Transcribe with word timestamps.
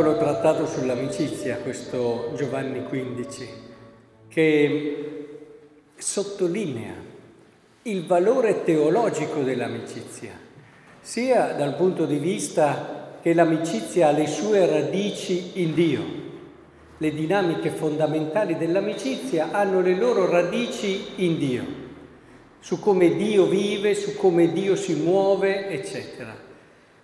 piccolo 0.00 0.16
trattato 0.16 0.66
sull'amicizia, 0.66 1.58
questo 1.58 2.32
Giovanni 2.34 2.82
XV, 2.86 3.44
che 4.28 5.28
sottolinea 5.94 6.94
il 7.82 8.06
valore 8.06 8.64
teologico 8.64 9.42
dell'amicizia, 9.42 10.30
sia 11.02 11.52
dal 11.52 11.74
punto 11.74 12.06
di 12.06 12.16
vista 12.16 13.18
che 13.20 13.34
l'amicizia 13.34 14.08
ha 14.08 14.12
le 14.12 14.26
sue 14.26 14.64
radici 14.64 15.60
in 15.62 15.74
Dio. 15.74 16.02
Le 16.96 17.10
dinamiche 17.12 17.68
fondamentali 17.68 18.56
dell'amicizia 18.56 19.50
hanno 19.50 19.82
le 19.82 19.96
loro 19.96 20.30
radici 20.30 21.08
in 21.16 21.36
Dio, 21.36 21.64
su 22.58 22.80
come 22.80 23.16
Dio 23.16 23.44
vive, 23.44 23.94
su 23.94 24.16
come 24.16 24.50
Dio 24.50 24.76
si 24.76 24.94
muove, 24.94 25.68
eccetera 25.68 26.48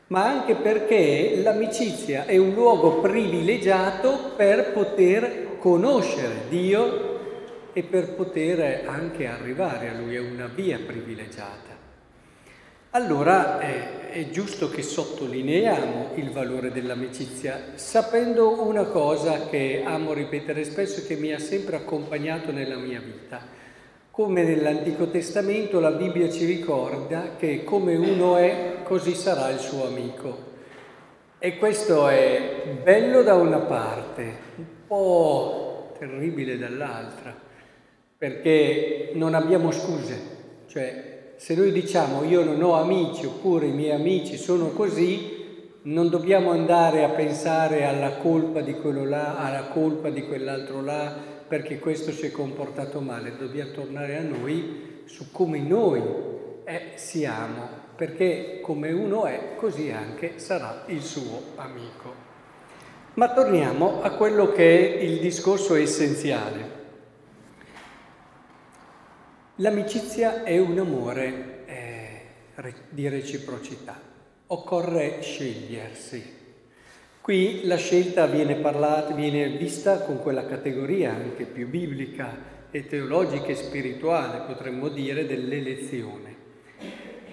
ma 0.08 0.24
anche 0.24 0.54
perché 0.54 1.40
l'amicizia 1.42 2.26
è 2.26 2.36
un 2.36 2.54
luogo 2.54 3.00
privilegiato 3.00 4.32
per 4.36 4.72
poter 4.72 5.58
conoscere 5.58 6.42
Dio 6.48 7.14
e 7.72 7.82
per 7.82 8.14
poter 8.14 8.86
anche 8.86 9.26
arrivare 9.26 9.88
a 9.88 9.98
Lui, 9.98 10.14
è 10.14 10.20
una 10.20 10.46
via 10.46 10.78
privilegiata. 10.78 11.74
Allora 12.90 13.60
eh, 13.60 14.10
è 14.10 14.30
giusto 14.30 14.70
che 14.70 14.80
sottolineiamo 14.80 16.12
il 16.14 16.30
valore 16.30 16.70
dell'amicizia, 16.70 17.72
sapendo 17.74 18.62
una 18.62 18.84
cosa 18.84 19.48
che 19.48 19.82
amo 19.84 20.14
ripetere 20.14 20.64
spesso 20.64 21.00
e 21.00 21.06
che 21.06 21.16
mi 21.16 21.32
ha 21.32 21.38
sempre 21.38 21.76
accompagnato 21.76 22.52
nella 22.52 22.76
mia 22.76 23.00
vita 23.00 23.64
come 24.16 24.44
nell'Antico 24.44 25.08
Testamento 25.08 25.78
la 25.78 25.90
Bibbia 25.90 26.30
ci 26.30 26.46
ricorda 26.46 27.36
che 27.36 27.64
come 27.64 27.96
uno 27.96 28.38
è, 28.38 28.76
così 28.82 29.12
sarà 29.12 29.50
il 29.50 29.58
suo 29.58 29.86
amico. 29.86 30.38
E 31.38 31.58
questo 31.58 32.08
è 32.08 32.78
bello 32.82 33.22
da 33.22 33.34
una 33.34 33.58
parte, 33.58 34.22
un 34.56 34.64
po' 34.86 35.92
terribile 35.98 36.56
dall'altra, 36.56 37.36
perché 38.16 39.10
non 39.12 39.34
abbiamo 39.34 39.70
scuse. 39.70 40.18
Cioè, 40.66 41.34
se 41.36 41.54
noi 41.54 41.70
diciamo 41.70 42.24
io 42.24 42.42
non 42.42 42.62
ho 42.62 42.72
amici 42.72 43.26
oppure 43.26 43.66
i 43.66 43.72
miei 43.72 43.92
amici 43.92 44.38
sono 44.38 44.68
così, 44.68 45.68
non 45.82 46.08
dobbiamo 46.08 46.52
andare 46.52 47.04
a 47.04 47.10
pensare 47.10 47.84
alla 47.84 48.12
colpa 48.12 48.62
di 48.62 48.72
quello 48.76 49.04
là, 49.04 49.36
alla 49.36 49.64
colpa 49.64 50.08
di 50.08 50.22
quell'altro 50.22 50.80
là, 50.80 51.34
perché 51.48 51.78
questo 51.78 52.10
si 52.12 52.26
è 52.26 52.30
comportato 52.30 53.00
male, 53.00 53.36
dobbiamo 53.36 53.70
tornare 53.72 54.16
a 54.16 54.22
noi 54.22 55.02
su 55.04 55.30
come 55.30 55.60
noi 55.60 56.02
è, 56.64 56.92
siamo, 56.96 57.68
perché 57.94 58.60
come 58.60 58.92
uno 58.92 59.26
è, 59.26 59.54
così 59.56 59.90
anche 59.90 60.38
sarà 60.38 60.84
il 60.86 61.02
suo 61.02 61.52
amico. 61.56 62.24
Ma 63.14 63.32
torniamo 63.32 64.02
a 64.02 64.10
quello 64.10 64.52
che 64.52 64.98
è 64.98 65.02
il 65.02 65.20
discorso 65.20 65.74
essenziale. 65.74 66.74
L'amicizia 69.56 70.42
è 70.42 70.58
un 70.58 70.78
amore 70.78 71.64
eh, 71.66 72.74
di 72.90 73.08
reciprocità, 73.08 73.98
occorre 74.48 75.22
scegliersi. 75.22 76.45
Qui 77.26 77.62
la 77.64 77.74
scelta 77.74 78.26
viene, 78.26 78.54
parlata, 78.54 79.12
viene 79.12 79.48
vista 79.48 79.98
con 80.02 80.22
quella 80.22 80.46
categoria 80.46 81.10
anche 81.10 81.42
più 81.42 81.66
biblica 81.66 82.36
e 82.70 82.86
teologica 82.86 83.46
e 83.46 83.56
spirituale, 83.56 84.44
potremmo 84.46 84.86
dire, 84.88 85.26
dell'elezione. 85.26 86.36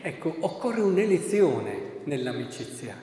Ecco, 0.01 0.35
occorre 0.39 0.81
un'elezione 0.81 1.99
nell'amicizia. 2.05 2.95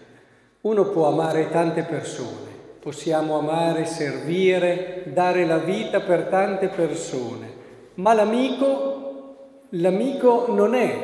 Uno 0.63 0.89
può 0.89 1.07
amare 1.07 1.49
tante 1.49 1.85
persone, 1.85 2.51
possiamo 2.81 3.39
amare, 3.39 3.85
servire, 3.85 5.05
dare 5.13 5.47
la 5.47 5.59
vita 5.59 6.01
per 6.01 6.25
tante 6.25 6.67
persone, 6.67 7.53
ma 7.95 8.15
l'amico, 8.15 9.67
l'amico 9.69 10.47
non 10.49 10.75
è 10.75 10.99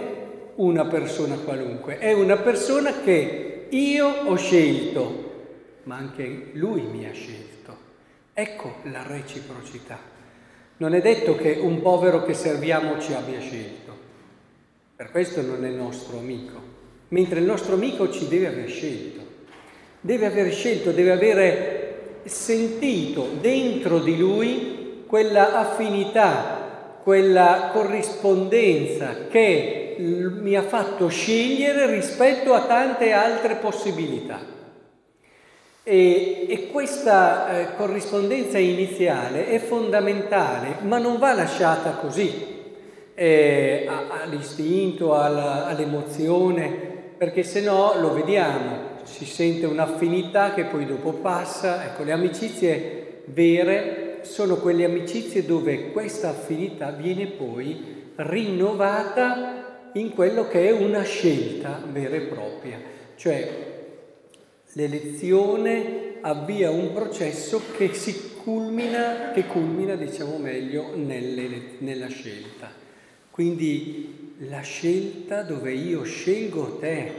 una 0.57 0.85
persona 0.87 1.37
qualunque, 1.37 1.99
è 1.99 2.13
una 2.13 2.39
persona 2.39 2.93
che 3.05 3.69
io 3.69 4.09
ho 4.27 4.35
scelto 4.35 5.26
ma 5.87 5.97
anche 5.97 6.51
lui 6.53 6.83
mi 6.83 7.07
ha 7.07 7.13
scelto. 7.13 7.77
Ecco 8.33 8.77
la 8.85 9.03
reciprocità. 9.07 9.99
Non 10.79 10.95
è 10.95 11.01
detto 11.01 11.37
che 11.37 11.53
un 11.53 11.81
povero 11.81 12.23
che 12.25 12.35
serviamo 12.35 13.01
ci 13.01 13.15
abbia 13.15 13.41
scelto, 13.41 13.97
per 14.95 15.11
questo 15.11 15.43
non 15.43 15.65
è 15.65 15.71
nostro 15.71 16.19
amico, 16.19 16.61
mentre 17.09 17.41
il 17.41 17.47
nostro 17.47 17.75
amico 17.75 18.11
ci 18.11 18.29
deve 18.29 18.49
aver 18.49 18.69
scelto, 18.69 19.21
deve 20.01 20.27
aver 20.27 20.53
scelto, 20.53 20.91
deve 20.91 21.13
avere 21.13 22.21
sentito 22.25 23.29
dentro 23.41 24.01
di 24.01 24.19
lui 24.19 25.05
quella 25.07 25.59
affinità, 25.59 26.99
quella 27.03 27.71
corrispondenza 27.73 29.29
che 29.29 29.97
mi 29.99 30.57
ha 30.57 30.63
fatto 30.63 31.09
scegliere 31.09 31.91
rispetto 31.95 32.53
a 32.53 32.67
tante 32.67 33.13
altre 33.13 33.55
possibilità. 33.55 34.56
E, 35.89 36.47
e 36.49 36.67
questa 36.73 37.61
eh, 37.61 37.77
corrispondenza 37.77 38.59
iniziale 38.59 39.47
è 39.47 39.61
fondamentale, 39.61 40.79
ma 40.81 40.99
non 40.99 41.17
va 41.21 41.33
lasciata 41.33 41.91
così, 41.91 42.45
eh, 43.15 43.89
all'istinto, 43.89 45.15
alla, 45.15 45.67
all'emozione, 45.67 46.67
perché 47.17 47.45
se 47.45 47.61
no 47.61 47.95
lo 48.01 48.13
vediamo, 48.13 48.95
si 49.05 49.25
sente 49.27 49.67
un'affinità 49.67 50.55
che 50.55 50.65
poi 50.65 50.87
dopo 50.87 51.13
passa. 51.13 51.85
Ecco, 51.85 52.03
le 52.03 52.11
amicizie 52.11 53.23
vere 53.27 54.19
sono 54.23 54.57
quelle 54.57 54.87
amicizie 54.87 55.47
dove 55.47 55.93
questa 55.93 56.31
affinità 56.31 56.91
viene 56.91 57.27
poi 57.27 58.11
rinnovata 58.17 59.91
in 59.93 60.11
quello 60.11 60.49
che 60.49 60.67
è 60.67 60.73
una 60.73 61.03
scelta 61.03 61.81
vera 61.93 62.17
e 62.17 62.23
propria, 62.23 62.77
cioè 63.15 63.75
L'elezione 64.77 66.17
avvia 66.21 66.71
un 66.71 66.93
processo 66.93 67.63
che 67.79 67.95
si 67.95 68.35
culmina, 68.43 69.31
che 69.33 69.47
culmina 69.47 69.95
diciamo 69.95 70.37
meglio, 70.37 70.91
nella 70.95 72.09
scelta. 72.09 72.71
Quindi 73.31 74.35
la 74.51 74.61
scelta 74.61 75.41
dove 75.41 75.73
io 75.73 76.03
scelgo 76.03 76.77
te, 76.77 77.11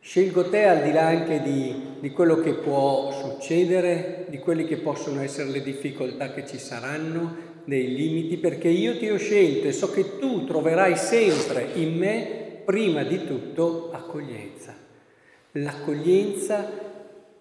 scelgo 0.00 0.50
te 0.50 0.64
al 0.64 0.82
di 0.82 0.90
là 0.90 1.06
anche 1.06 1.40
di, 1.40 1.72
di 2.00 2.10
quello 2.10 2.40
che 2.40 2.54
può 2.54 3.12
succedere, 3.12 4.26
di 4.28 4.38
quelle 4.38 4.64
che 4.64 4.78
possono 4.78 5.22
essere 5.22 5.50
le 5.50 5.62
difficoltà 5.62 6.32
che 6.32 6.44
ci 6.44 6.58
saranno, 6.58 7.60
dei 7.64 7.94
limiti, 7.94 8.38
perché 8.38 8.66
io 8.66 8.98
ti 8.98 9.08
ho 9.08 9.18
scelto 9.18 9.68
e 9.68 9.72
so 9.72 9.92
che 9.92 10.18
tu 10.18 10.44
troverai 10.46 10.96
sempre 10.96 11.64
in 11.74 11.96
me, 11.96 12.60
prima 12.64 13.04
di 13.04 13.24
tutto, 13.24 13.92
accoglienza 13.92 14.81
l'accoglienza, 15.52 16.68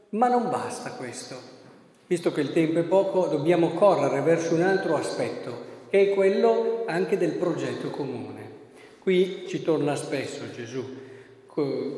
ma 0.10 0.28
non 0.28 0.50
basta 0.50 0.92
questo. 0.92 1.60
Visto 2.08 2.32
che 2.32 2.42
il 2.42 2.52
tempo 2.52 2.80
è 2.80 2.84
poco, 2.84 3.28
dobbiamo 3.28 3.70
correre 3.70 4.22
verso 4.22 4.56
un 4.56 4.62
altro 4.62 4.96
aspetto, 4.96 5.70
che 5.90 6.12
è 6.12 6.14
quello 6.14 6.84
anche 6.88 7.18
del 7.18 7.34
progetto 7.34 7.90
comune. 7.90 8.50
Qui 9.00 9.46
ci 9.48 9.64
torna 9.64 9.96
spesso 9.96 10.52
Gesù, 10.54 10.84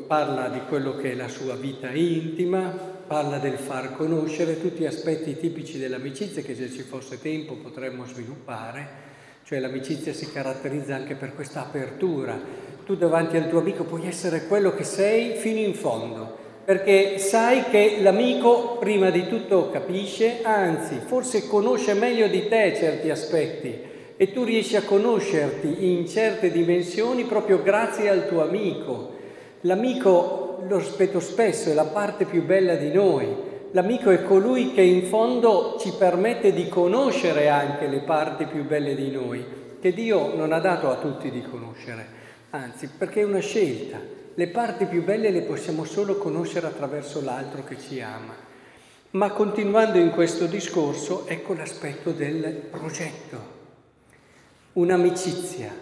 parla 0.06 0.48
di 0.48 0.60
quello 0.68 0.96
che 0.96 1.12
è 1.12 1.14
la 1.14 1.28
sua 1.28 1.54
vita 1.54 1.90
intima, 1.90 2.92
parla 3.06 3.38
del 3.38 3.58
far 3.58 3.94
conoscere 3.94 4.60
tutti 4.60 4.82
gli 4.82 4.86
aspetti 4.86 5.36
tipici 5.36 5.78
dell'amicizia 5.78 6.42
che 6.42 6.54
se 6.54 6.70
ci 6.70 6.82
fosse 6.82 7.20
tempo 7.20 7.54
potremmo 7.54 8.06
sviluppare, 8.06 9.02
cioè 9.44 9.58
l'amicizia 9.58 10.12
si 10.12 10.30
caratterizza 10.32 10.94
anche 10.94 11.14
per 11.14 11.34
questa 11.34 11.60
apertura, 11.60 12.40
tu 12.84 12.96
davanti 12.96 13.36
al 13.38 13.48
tuo 13.48 13.60
amico 13.60 13.84
puoi 13.84 14.06
essere 14.06 14.46
quello 14.46 14.74
che 14.74 14.84
sei 14.84 15.36
fino 15.36 15.58
in 15.58 15.74
fondo, 15.74 16.36
perché 16.64 17.18
sai 17.18 17.64
che 17.70 17.98
l'amico 18.00 18.76
prima 18.78 19.08
di 19.08 19.26
tutto 19.26 19.70
capisce, 19.70 20.40
anzi 20.42 21.00
forse 21.04 21.46
conosce 21.46 21.94
meglio 21.94 22.26
di 22.28 22.46
te 22.46 22.74
certi 22.76 23.08
aspetti 23.08 23.92
e 24.16 24.32
tu 24.32 24.44
riesci 24.44 24.76
a 24.76 24.82
conoscerti 24.82 25.92
in 25.92 26.06
certe 26.06 26.50
dimensioni 26.50 27.24
proprio 27.24 27.62
grazie 27.62 28.10
al 28.10 28.28
tuo 28.28 28.42
amico. 28.42 29.12
L'amico, 29.62 30.58
lo 30.68 30.76
rispetto 30.76 31.20
spesso, 31.20 31.70
è 31.70 31.74
la 31.74 31.86
parte 31.86 32.26
più 32.26 32.44
bella 32.44 32.74
di 32.74 32.92
noi. 32.92 33.26
L'amico 33.72 34.10
è 34.10 34.22
colui 34.22 34.72
che 34.72 34.82
in 34.82 35.04
fondo 35.04 35.76
ci 35.80 35.92
permette 35.98 36.52
di 36.52 36.68
conoscere 36.68 37.48
anche 37.48 37.86
le 37.86 38.00
parti 38.00 38.44
più 38.44 38.64
belle 38.64 38.94
di 38.94 39.10
noi, 39.10 39.44
che 39.80 39.92
Dio 39.92 40.36
non 40.36 40.52
ha 40.52 40.60
dato 40.60 40.90
a 40.90 40.96
tutti 40.96 41.30
di 41.30 41.42
conoscere 41.42 42.22
anzi 42.54 42.88
perché 42.88 43.20
è 43.20 43.24
una 43.24 43.40
scelta. 43.40 44.00
Le 44.36 44.48
parti 44.48 44.86
più 44.86 45.02
belle 45.02 45.30
le 45.30 45.42
possiamo 45.42 45.84
solo 45.84 46.16
conoscere 46.16 46.66
attraverso 46.66 47.22
l'altro 47.22 47.64
che 47.64 47.78
ci 47.78 48.00
ama. 48.00 48.34
Ma 49.10 49.30
continuando 49.30 49.98
in 49.98 50.10
questo 50.10 50.46
discorso, 50.46 51.26
ecco 51.26 51.54
l'aspetto 51.54 52.10
del 52.10 52.66
progetto. 52.70 53.52
Un'amicizia 54.74 55.72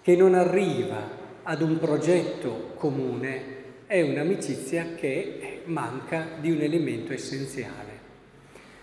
che 0.00 0.16
non 0.16 0.34
arriva 0.34 1.20
ad 1.44 1.60
un 1.60 1.78
progetto 1.78 2.72
comune 2.76 3.60
è 3.86 4.00
un'amicizia 4.00 4.94
che 4.96 5.62
manca 5.66 6.26
di 6.40 6.50
un 6.50 6.60
elemento 6.60 7.12
essenziale. 7.12 8.00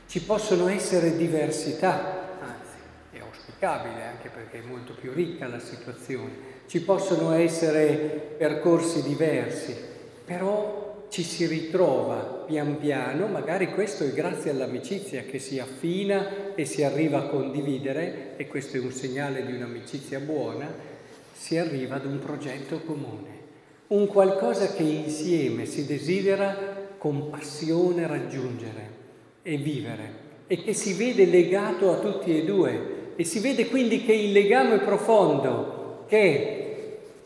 Ci 0.08 0.22
possono 0.24 0.68
essere 0.68 1.18
diversità, 1.18 2.38
anzi 2.40 2.78
è 3.12 3.20
auspicabile 3.20 4.04
anche 4.04 4.30
perché 4.30 4.60
è 4.60 4.66
molto 4.66 4.94
più 4.94 5.12
ricca 5.12 5.48
la 5.48 5.60
situazione, 5.60 6.59
ci 6.70 6.82
possono 6.82 7.34
essere 7.34 8.36
percorsi 8.38 9.02
diversi, 9.02 9.76
però 10.24 11.08
ci 11.10 11.24
si 11.24 11.48
ritrova 11.48 12.44
pian 12.46 12.78
piano, 12.78 13.26
magari 13.26 13.72
questo 13.72 14.04
è 14.04 14.12
grazie 14.12 14.52
all'amicizia 14.52 15.24
che 15.24 15.40
si 15.40 15.58
affina 15.58 16.54
e 16.54 16.66
si 16.66 16.84
arriva 16.84 17.18
a 17.18 17.28
condividere, 17.28 18.34
e 18.38 18.46
questo 18.46 18.78
è 18.78 18.80
un 18.80 18.92
segnale 18.92 19.44
di 19.48 19.54
un'amicizia 19.54 20.20
buona, 20.20 20.72
si 21.34 21.58
arriva 21.58 21.96
ad 21.96 22.06
un 22.06 22.20
progetto 22.20 22.82
comune, 22.82 23.38
un 23.88 24.06
qualcosa 24.06 24.72
che 24.72 24.84
insieme 24.84 25.66
si 25.66 25.88
desidera 25.88 26.56
con 27.00 27.32
passione 27.32 28.06
raggiungere 28.06 28.90
e 29.42 29.58
vivere 29.58 30.28
e 30.46 30.62
che 30.62 30.74
si 30.74 30.94
vede 30.94 31.26
legato 31.26 31.92
a 31.92 31.98
tutti 31.98 32.38
e 32.38 32.46
due 32.46 32.98
e 33.16 33.24
si 33.24 33.40
vede 33.40 33.68
quindi 33.70 34.04
che 34.04 34.14
il 34.14 34.32
legame 34.32 34.78
profondo 34.78 35.78
che 36.10 36.59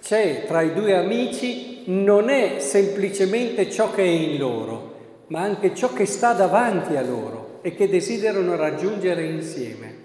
c'è 0.03 0.43
tra 0.45 0.61
i 0.61 0.73
due 0.73 0.97
amici 0.97 1.83
non 1.85 2.29
è 2.29 2.59
semplicemente 2.59 3.71
ciò 3.71 3.93
che 3.93 4.03
è 4.03 4.07
in 4.07 4.37
loro, 4.37 5.23
ma 5.27 5.41
anche 5.41 5.73
ciò 5.73 5.93
che 5.93 6.05
sta 6.05 6.33
davanti 6.33 6.97
a 6.97 7.01
loro 7.01 7.59
e 7.61 7.73
che 7.73 7.87
desiderano 7.87 8.57
raggiungere 8.57 9.23
insieme. 9.23 10.01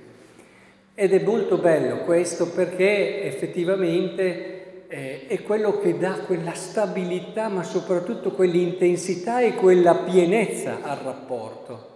Ed 0.94 1.12
è 1.12 1.20
molto 1.24 1.58
bello 1.58 2.04
questo 2.04 2.48
perché 2.50 3.24
effettivamente 3.24 4.86
eh, 4.86 5.26
è 5.26 5.42
quello 5.42 5.80
che 5.80 5.98
dà 5.98 6.20
quella 6.24 6.54
stabilità, 6.54 7.48
ma 7.48 7.64
soprattutto 7.64 8.30
quell'intensità 8.30 9.40
e 9.40 9.54
quella 9.54 9.96
pienezza 9.96 10.78
al 10.80 10.98
rapporto. 10.98 11.86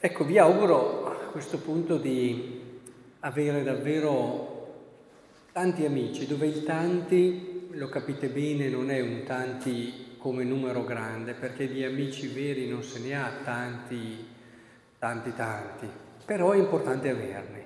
Ecco, 0.00 0.24
vi 0.24 0.38
auguro 0.38 1.06
a 1.06 1.30
questo 1.30 1.58
punto 1.58 1.98
di 1.98 2.62
avere 3.20 3.62
davvero 3.62 4.57
tanti 5.58 5.84
amici, 5.84 6.28
dove 6.28 6.46
il 6.46 6.62
tanti, 6.62 7.66
lo 7.72 7.88
capite 7.88 8.28
bene, 8.28 8.68
non 8.68 8.92
è 8.92 9.00
un 9.00 9.24
tanti 9.26 10.14
come 10.16 10.44
numero 10.44 10.84
grande, 10.84 11.32
perché 11.32 11.66
di 11.66 11.82
amici 11.82 12.28
veri 12.28 12.68
non 12.68 12.84
se 12.84 13.00
ne 13.00 13.16
ha 13.16 13.28
tanti, 13.42 14.24
tanti, 15.00 15.34
tanti, 15.34 15.88
però 16.24 16.52
è 16.52 16.58
importante 16.58 17.10
averne, 17.10 17.64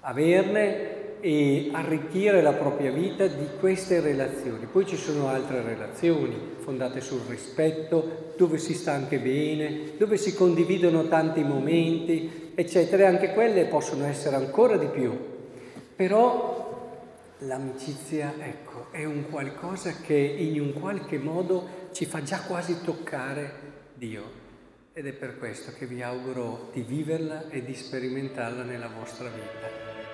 averne 0.00 1.20
e 1.20 1.68
arricchire 1.70 2.42
la 2.42 2.54
propria 2.54 2.90
vita 2.90 3.28
di 3.28 3.46
queste 3.60 4.00
relazioni. 4.00 4.66
Poi 4.66 4.84
ci 4.84 4.96
sono 4.96 5.28
altre 5.28 5.62
relazioni 5.62 6.36
fondate 6.56 7.00
sul 7.00 7.20
rispetto, 7.28 8.32
dove 8.36 8.58
si 8.58 8.74
sta 8.74 8.94
anche 8.94 9.20
bene, 9.20 9.92
dove 9.96 10.16
si 10.16 10.34
condividono 10.34 11.06
tanti 11.06 11.44
momenti, 11.44 12.50
eccetera, 12.56 13.04
e 13.04 13.06
anche 13.06 13.32
quelle 13.32 13.66
possono 13.66 14.06
essere 14.06 14.34
ancora 14.34 14.76
di 14.76 14.86
più. 14.86 15.16
Però 15.94 16.57
L'amicizia, 17.42 18.34
ecco, 18.36 18.90
è 18.90 19.04
un 19.04 19.28
qualcosa 19.30 19.92
che 19.92 20.14
in 20.14 20.60
un 20.60 20.72
qualche 20.72 21.18
modo 21.18 21.88
ci 21.92 22.04
fa 22.04 22.20
già 22.20 22.40
quasi 22.40 22.82
toccare 22.82 23.52
Dio. 23.94 24.46
Ed 24.92 25.06
è 25.06 25.12
per 25.12 25.38
questo 25.38 25.72
che 25.72 25.86
vi 25.86 26.02
auguro 26.02 26.70
di 26.72 26.82
viverla 26.82 27.48
e 27.48 27.64
di 27.64 27.74
sperimentarla 27.74 28.64
nella 28.64 28.88
vostra 28.88 29.28
vita. 29.28 30.07